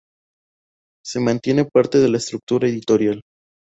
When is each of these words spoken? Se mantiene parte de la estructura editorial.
Se 1.05 1.19
mantiene 1.19 1.63
parte 1.65 1.99
de 1.99 2.09
la 2.09 2.17
estructura 2.17 2.67
editorial. 2.67 3.21